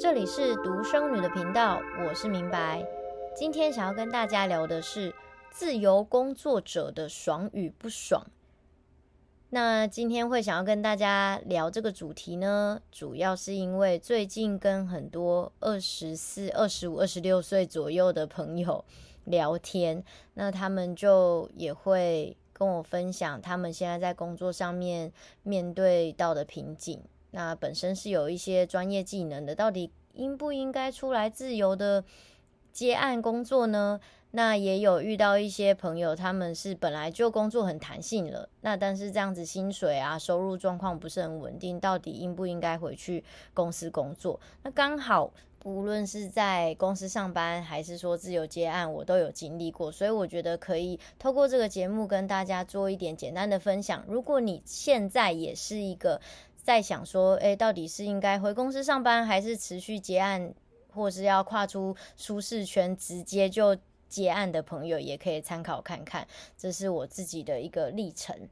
[0.00, 2.84] 这里是独生女的频道，我是明白。
[3.36, 5.14] 今天想要跟大家聊的是
[5.50, 8.26] 自由工作者的爽与不爽。
[9.50, 18.84] 那今天会想要跟大家聊这个主题呢，主要是因为最近跟很多二十四、二十五、二十六岁左右的朋友
[19.24, 20.02] 聊天，
[20.34, 25.12] 那他们就也会跟我分享他们现在在工作上面
[25.44, 27.00] 面对到的瓶颈。
[27.30, 32.02] 那本身是有一些专业技能的，到底应不应该出来自由的
[32.72, 34.00] 接案工作呢？
[34.32, 44.38] 那也有遇到一些朋友，他们是本来就工作很弹性了，那但是这样子薪水啊、收入状况不是很稳定，到底应不应该回去公司工作？
[44.62, 45.32] 那刚好，
[45.64, 54.04] 无论是在公司上班，还是说自由接案，我都有经历过，所以我觉得可以透过这个节目跟大家做一点简单的分享。
[54.06, 56.20] 如果你现在也是一个
[56.62, 60.54] 在想说，诶，到底是应该回公司上班，还是持续接案，
[60.94, 63.76] 或是要跨出舒适圈，直接就
[64.08, 66.26] 接案的朋友也可以参考看看，
[66.56, 68.48] 这是我自己的一个历程。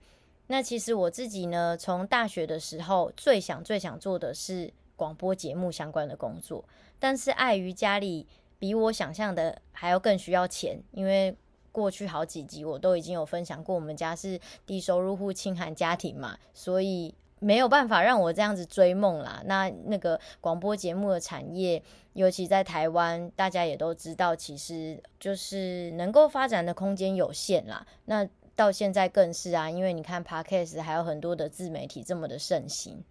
[0.48, 6.64] 那其实我自己呢，从大学的时候最想最想做的是广播节目相关的工作，
[6.98, 8.26] 但是碍于家里
[8.58, 11.36] 比我想象的还要更需要钱，因为
[11.70, 17.14] 过去好几集我都已经有分享过，我们家是低收入户清寒家庭嘛，所以。
[17.38, 19.42] 没有办法让我这样子追梦啦。
[19.44, 21.82] 那那个广播节目的产业，
[22.14, 27.86] 尤其在台湾，大家也都知道，其实就是能够发展的空间有限啦。
[28.06, 33.04] 那到现在更是啊，因为你看 Podcast 还有很多的自媒体这么的盛行。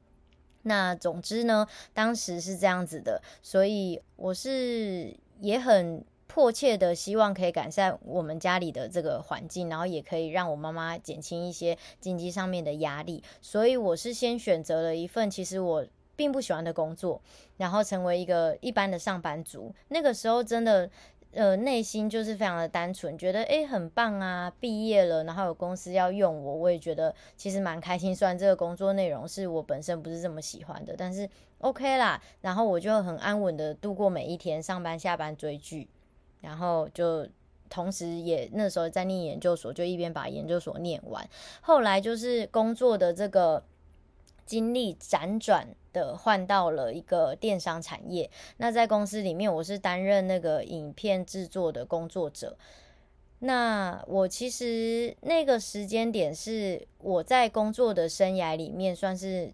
[0.66, 6.06] 那总之呢，当时是这样子的，所以我是也很。
[6.28, 17.22] 迫切的希望可以改善我们家里的这个环境，然后也可以让我妈妈减轻一些经济上面的压力，所以我是先选择了一份其实我并不喜欢的工作，
[17.56, 19.74] 然后成为一个一般的上班族。
[19.88, 20.90] 那个时候真的，
[21.36, 28.16] 呃，内心就是非常的单纯，觉得诶很棒啊，毕业了，然后有公司要用我，我也觉得其实蛮开心。
[28.16, 31.30] 虽然这个工作内容是我本身不是这么喜欢的，但是
[31.60, 35.90] OK 啦，然后我就很安稳的度过每一天，上班下班追剧。
[36.42, 37.28] 然后就
[37.70, 41.28] 同时也那时候在念研究所，就一边把研究所念完。
[41.60, 43.64] 后来就是工作的这个
[44.46, 48.30] 经历辗转的换到了一个电商产业。
[48.58, 52.58] 那在公司里面，我是担任那个影片制作的工作者。
[53.40, 59.54] 那我其实那个时间点是我在工作的生涯里面算是。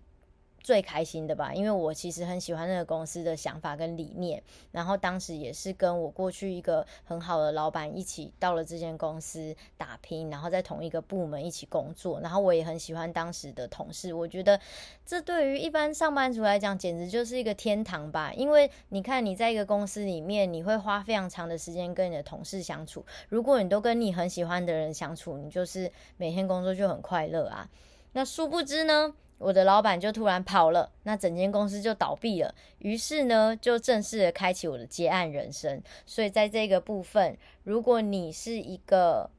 [0.64, 4.42] 最开心的吧，因为我其实很喜欢那个公司的想法跟理念，
[4.72, 14.60] 然后当时也是跟我过去一个很好的老板一起到了这间公司打拼，然后在同一个部门一起工作，然后我也很喜欢当时的同事，我觉得
[15.06, 27.70] 这对于一般上班族来讲简直就是一个天堂吧，因为你看你在一个公司里面，你会花非常长的时间跟你的同事相处，如果你都跟你很喜欢的人相处，你就是每天工作就很快乐啊，
[28.14, 32.54] 那殊不知呢，我的老板就突然跑了，那整间公司就倒闭了。
[32.78, 35.82] 于是呢，就正式的开启我的接案人生。
[36.06, 39.30] 所以在这个部分，如果你是一个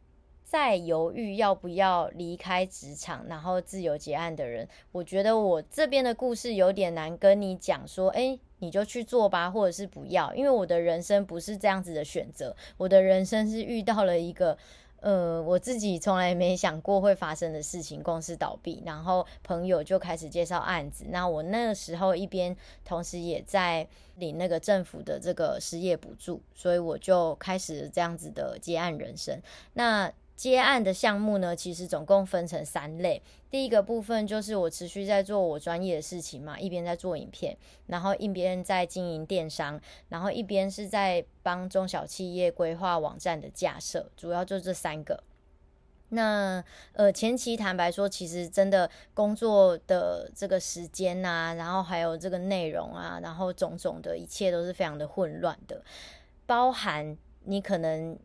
[0.42, 12.54] 在犹豫要不要离开职场，然后自由结案的人，我觉得我这边的故事有点难跟你讲说，诶，你就去做吧，或者是不要，因为我的人生不是这样子的选择。
[12.76, 14.58] 我的人生是遇到了一个。
[15.02, 21.06] 呃，我自己从来没想过会发生的事情，公司倒闭，然后朋友就开始介绍案子。
[21.08, 29.36] 那我那个时候一边同时也在领那个政府的这个失业补助，所以我就开始这样子的接案人生。
[29.72, 33.22] 那接案的项目呢，其实总共分成三类。
[33.50, 37.56] 第一个部分就是我持续在做我专业的事情嘛，一边在做影片，
[37.87, 45.22] 然后一边在经营电商，然后一边是在帮中小企业规划网站的架设，主要就这三个。
[46.09, 46.64] 那
[46.94, 55.82] 呃，前期坦白说，其实真的工作的这个时间啊，然后还有这个内容啊，然后种种的一切都是非常的混乱的，
[56.46, 58.19] 包含你可能。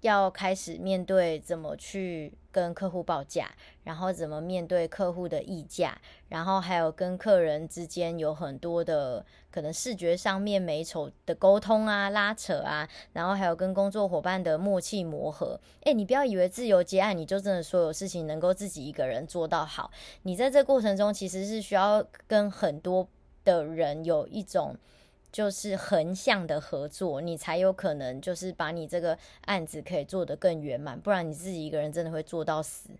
[0.00, 3.50] 要开始面对怎么去跟客户报价，
[3.84, 15.60] 然后怎么面对客户的议价，然后还有跟客人之间有很多的可能视觉上面美丑的沟通啊、拉扯啊，然后还有跟工作伙伴的默契磨合。
[15.82, 19.90] 诶，你不要以为自由接案你就真的所有事情能够自己一个人做到好，
[20.22, 23.06] 你在这过程中其实是需要跟很多
[23.44, 24.76] 的人有一种。
[25.32, 29.16] 就是横向的合作，你才有可能就是把你这个
[29.46, 32.90] 案子可以做得更圆满，不然你自己一个人真的会做到死。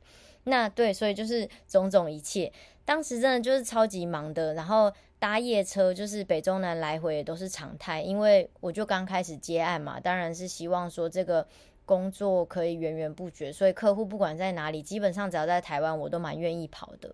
[0.44, 2.52] 那对，所以就是种种一切，
[2.84, 11.46] 当时真的就是超级忙的，然后搭夜车就是北中南来回也都是常态，因为我就刚开始接案嘛，当然是希望说这个
[11.84, 17.12] 工作可以源源不绝，所以客户不管在哪里，基本上只要在台湾，我都蛮愿意跑的。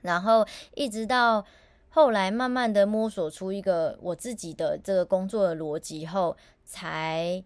[0.00, 1.44] 然后一直到。
[1.92, 7.42] 后来慢慢的摸索出一个我自己的这个工作的逻辑后，才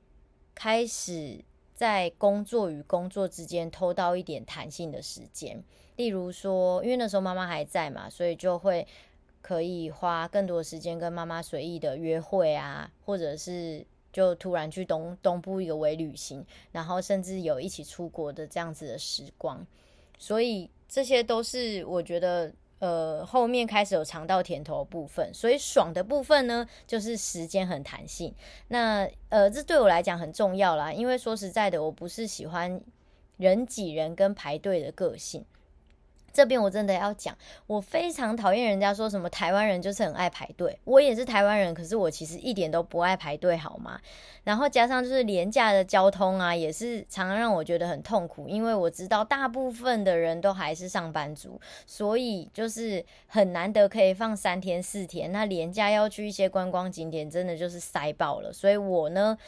[0.55, 1.43] 开始
[1.75, 5.65] 在工作与工作之间偷到一点弹性的时间。
[5.97, 8.87] 例如说，因为那时候妈妈还在嘛，所以就会
[9.41, 13.83] 可以花更多时间跟妈妈随意的约会啊，或者是
[14.13, 19.67] 就突然去东东部一个微旅行，然后甚至有一起出国的这样子的时光。
[20.19, 22.53] 所以这些都是我觉得。
[22.79, 28.35] 呃，后面开始有尝到甜头部分，所以爽的部分呢，就是时间很弹性。
[28.69, 32.81] 那呃，这对我来讲很重要啦，因为说实在的，我不是喜欢
[33.37, 35.45] 人挤人跟排队的个性。
[36.35, 37.39] 这边我真的要讲，
[37.69, 40.77] 我非常讨厌人家说什么台湾人就是很爱排队。
[40.83, 44.01] 我也是台湾人，可是我其实一点都不爱排队，好吗？
[44.43, 55.31] 然后加上就是廉价的交通啊，也是常常让我觉得很痛苦，因为我知道大部分的人都还是上班族，所以就是很难得可以放三天四天。
[55.31, 58.53] 那廉价要去一些观光景点，真的就是塞爆了。
[58.53, 59.39] 所以我呢，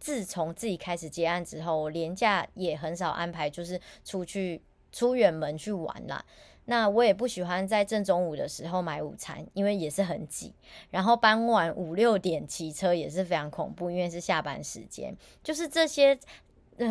[0.00, 4.60] 自从自己开始接案之后，我廉价也很少安排，就是出去。
[4.92, 6.24] 出远门去玩啦，
[6.66, 10.52] 那我也不喜欢在正中午的时候买午餐，因为也是很挤。
[10.90, 15.16] 然后傍晚五六点骑车也是非常恐怖，因为是下班时间。
[15.42, 16.18] 就是这些，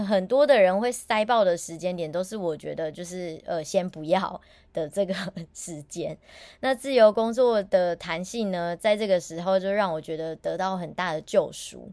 [0.07, 4.41] 很多的人会塞爆的时间点，都是我觉得就是呃先不要
[4.73, 5.13] 的这个
[5.53, 6.17] 时间。
[6.59, 11.91] 那自由工作的弹性呢，在这个时候就让我觉得得到很大的救赎。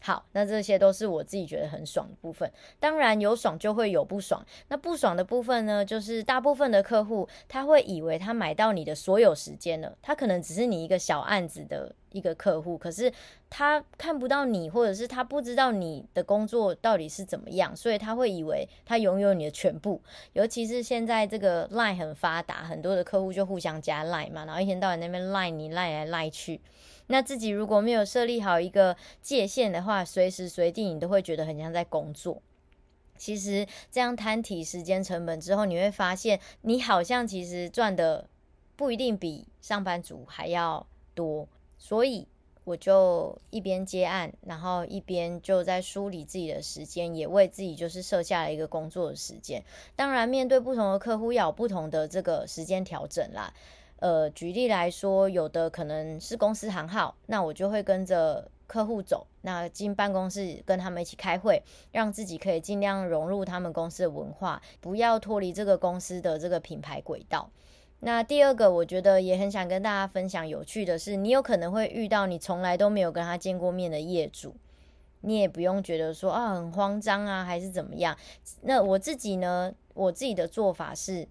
[0.00, 2.50] 好，那这些都是我自己觉得很爽的部分。
[2.78, 4.44] 当然有爽就会有不爽。
[4.68, 13.12] 那不爽的部分呢，就是大部分的客户他会以为他买到你的所有时间了，他可能只是你一个小案子的一个客户，可是
[13.50, 20.00] 他看不到你，或者是他不知道你的工作到底是怎么样，所以他会以为他拥有你的全部。
[20.32, 26.60] 尤其是现在这个 Line 很发达，很多的客户就互相加 Line 嘛，然后一天到晚那边赖你赖来赖去。
[27.08, 32.40] 那自己如果没有设立好一个界限的话，随时随地你都会觉得很像在工作。
[33.16, 38.28] 其实这样摊提时间成本之后，你会发现你好像其实赚的
[38.76, 41.48] 不一定比上班族还要多。
[41.78, 42.28] 所以
[42.64, 49.64] 我就一边接案，然后一边就在梳理自己的时间，也为自己就是设下了一个工作的时间。
[49.96, 53.54] 当然，面对不同的客户，要有不同的这个时间调整啦。
[54.00, 61.60] 呃，举例来说，有的可能是公司行号，那我就会跟着客户走，那进办公室跟他们一起开会，
[61.90, 67.50] 让自己可以尽量融入他们公司的文化，不要脱离这个公司的这个品牌轨道。
[67.98, 74.54] 那第二个，我觉得也很想跟大家分享有趣的是，你有可能会遇到你从来都没有跟他见过面的业主，
[75.22, 78.16] 你也不用觉得说啊很慌张啊，还是怎么样。
[78.60, 81.26] 那我自己呢，我自己的做法是。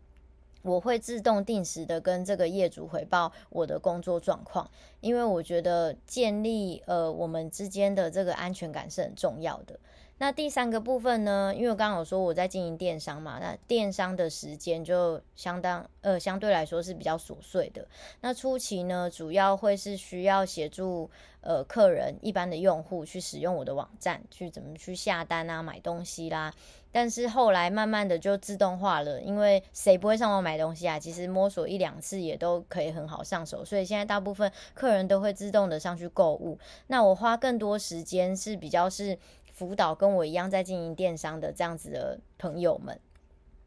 [0.68, 4.70] 我会自动定时的跟这个业主回报我的工作状况，
[5.00, 9.80] 因为我觉得建立呃我们之间的这个安全感是很重要的。
[10.20, 17.88] 那第三个部分呢，因为我刚刚有说我在经营电商嘛，那电商的时间就相当呃相对来说是比较琐碎的。
[18.22, 21.08] 那初期呢，主要会是需要协助
[21.42, 26.52] 呃客人一般的用户去使用我的网站，去怎么去下单啊、买东西啦。
[26.92, 30.98] 但是后来慢慢的就自动化了，因为谁不会上网买东西啊？
[30.98, 36.58] 其实摸索一两次也都可以很好上手，所以现在大部分客人都会自动的上去购物。
[36.88, 39.16] 那我花更多时间是比较是。
[39.58, 43.00] 辅导跟我一样在经营电商的这样子的朋友们，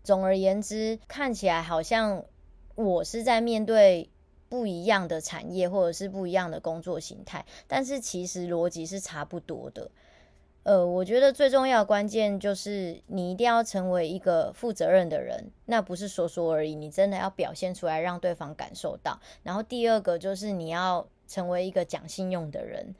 [0.04, 2.25] 总而言之，看起来好像
[2.76, 4.09] 我是在面对
[4.49, 9.90] 不一样的产业或者是不一样的工作形态，但是其实逻辑是差不多的。
[10.62, 19.18] 呃，我觉得最重要的关键就是你一定要成为一个负责任的人，那不是说说而已，你真的要表现出来让对方感受到。
[19.42, 22.94] 然后第二个就是你要成为一个讲信用的人。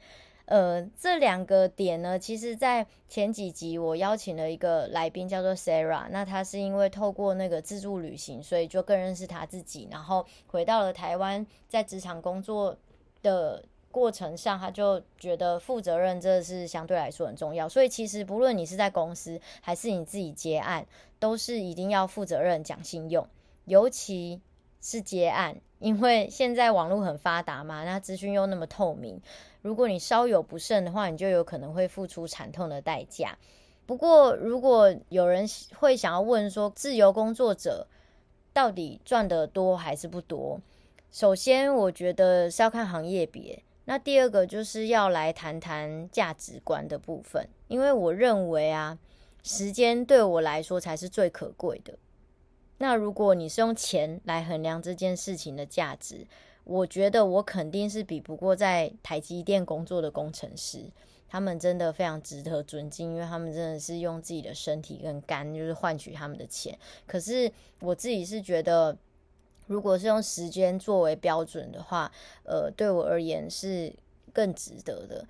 [0.51, 6.09] 呃，这两个点呢，其实，在前几集我邀请了一个来宾，叫做 Sarah。
[6.09, 9.87] 那他是因为透过那个自助旅行，所以就更认识他自己。
[9.89, 12.75] 然后回到了台湾，在职场工作
[13.21, 17.69] 的过程上，他就觉得负责任这是相对来说很重要。
[17.69, 20.85] 所以其实不论你是在公司还是你自己接案，
[21.17, 23.25] 都是一定要负责任、讲信用。
[23.63, 24.41] 尤其
[24.81, 29.21] 是接案，因为现在网络很发达嘛，那资讯又那么透明，
[29.61, 33.37] 如果你稍有不慎的话，你就有可能会付出惨痛的代价。
[33.85, 37.87] 不过，如果有人会想要问说，自由工作者
[38.53, 40.59] 到底赚得多还是不多？
[41.11, 43.61] 首先，我觉得是要看行业别。
[43.85, 48.97] 那第二个就是要来谈谈价值观的部分，因为我认为啊，
[49.43, 51.97] 时间对我来说才是最可贵的。
[52.77, 56.25] 那如果你是用钱来衡量这件事情的价值，
[56.71, 60.85] 我觉得我肯定是比不过在台积电工作的工程师。
[61.27, 66.77] 他们真的非常值得尊敬，因为他们真的是用自己的身体跟肝，就是换取他们的钱。
[67.07, 67.49] 可是
[67.79, 68.97] 我自己是觉得，
[69.67, 72.11] 如果是用时间作为标准的话，
[72.43, 73.93] 呃，对我而言是
[74.33, 75.25] 更值得的。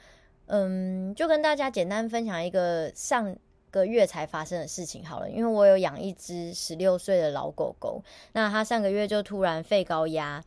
[0.47, 3.35] 嗯，就跟大家简单分享一个上
[3.69, 10.43] 个月才发生的事情好了，因为我有养一只十六岁的老狗狗，那它上个月就突然肺高压。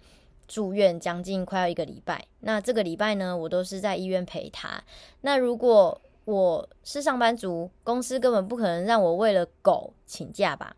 [0.47, 4.83] 住院将近快要一个礼拜，那这个礼拜呢，我都是在医院陪他。
[5.23, 10.77] 那如果我是上班族，公司根本不可能让我为了狗请假吧？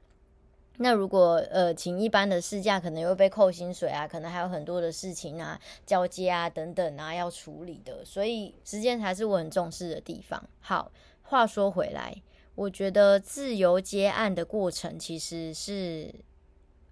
[0.79, 10.43] 那如果呃请一般的事假，可能又被扣薪水啊，可能还有很多的事情啊，交接啊等等啊要处理的，所以时间才是我很重视的地方。
[10.61, 10.93] 好，
[11.23, 12.23] 话说回来，
[12.55, 16.15] 我觉得自由接案的过程其实是。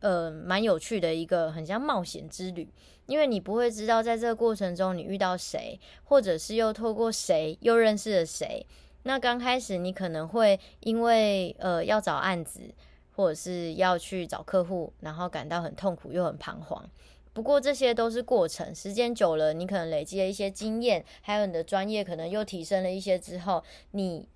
[0.05, 2.69] 呃，蛮有趣的一个很像冒险之旅，
[3.07, 8.67] 因为你不会知道在这个过程中你遇到谁，或者是又透过谁又认识了谁。
[9.05, 12.61] 那刚开始你可能会因为呃要找案子，
[13.17, 16.87] 或者是要去找客户，然后感到很痛苦又很彷徨。
[17.33, 24.29] 不过这些都是过程，时间久了，你可能累积了一些经验，还有你的专业可能又提升了一些之后，你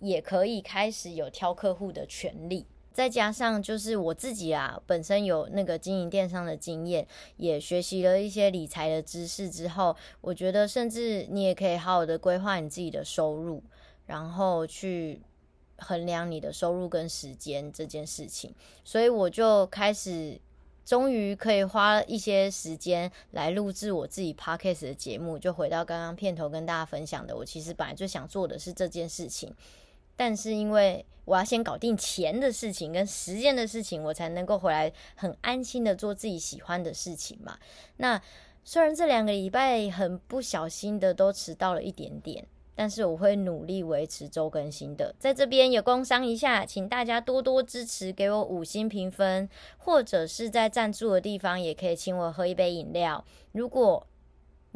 [0.00, 2.66] 也可以开始有挑客户的权利。
[2.94, 7.04] 再加上就是我自己啊，本身有那个经营电商的经验，
[7.36, 13.60] 也学习了一些理财的知识之后，我觉得甚至你也可以好好的规划你自己的收入，
[14.06, 15.20] 然后去
[15.78, 18.54] 衡量你的收入跟时间这件事情。
[18.84, 20.40] 所以我就开始，
[20.84, 25.36] 终于可以花一些时间来录制我自己 podcast 的节目。
[25.36, 29.52] 就回到刚刚片头跟大家分享的，我其实本来就想做的是这件事情。
[30.16, 37.58] 但是因为我要先搞定钱的事情跟时间的事情，我才能够回来很安心的做自己喜欢的事情嘛。
[37.96, 38.20] 那
[38.62, 45.14] 虽然这两个礼拜很不小心的都迟到了一点点，但是我会努力维持周更新的。
[45.18, 53.24] 在这边也工商一下，请大家多多支持，给我五星评分，或者是在赞助的地方也可以请我喝一杯饮料。
[53.52, 54.06] 如果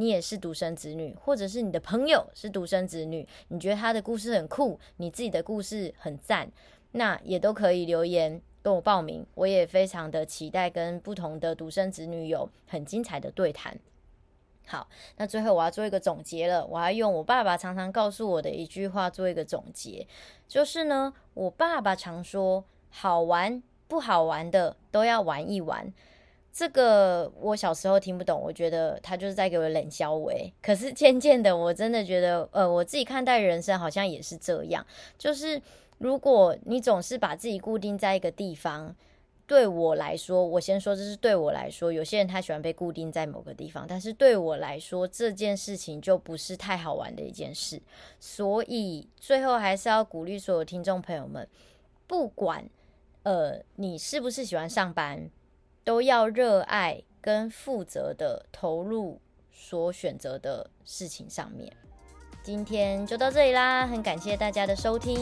[0.00, 6.49] 你也是独生子女，或者是你的朋友是独生子女，你觉得他的故事很酷，你自己的故事很赞，
[6.93, 9.26] 那也都可以留言跟我报名。
[9.35, 13.76] 我也非常的期待跟不同的独生子女有很精彩的对谈。
[14.69, 20.07] 好，那最后我要做一个总结了，我要用我爸爸常常告诉我的一句话做一个总结，
[20.47, 25.93] 就是呢，我爸爸常说，好玩不好玩的都要玩一玩。
[26.59, 30.33] 这个我小时候听不懂，我觉得他就是在给我冷笑话。
[30.61, 34.85] 可是渐渐的，我真的觉得，呃，我自己看待人生好像也是这样。
[35.17, 35.62] 就是
[35.99, 38.93] 如果你总是把自己固定在一个地方，
[39.47, 47.81] 对我来说，我先说这是对我来说，有些人他喜欢被固定在某个地方，但是对我来说，这件事情就不是太好玩的一件事。
[48.19, 51.49] 所以最后还是要鼓励所有听众朋友们，
[52.09, 52.69] 不管
[53.23, 55.31] 呃你是不是喜欢上班。
[55.88, 59.18] 都要热爱跟负责的投入
[59.50, 61.73] 所选择的事情上面。
[62.42, 65.16] 今天就到这里啦，很感谢大家的收听。